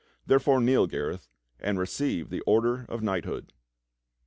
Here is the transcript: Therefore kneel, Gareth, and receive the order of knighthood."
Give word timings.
Therefore 0.25 0.59
kneel, 0.59 0.87
Gareth, 0.87 1.29
and 1.59 1.77
receive 1.77 2.31
the 2.31 2.41
order 2.47 2.85
of 2.89 3.03
knighthood." 3.03 3.53